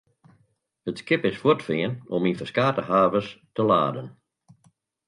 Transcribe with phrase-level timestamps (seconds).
[0.89, 4.07] It skip is fuortfearn om yn ferskate havens te laden.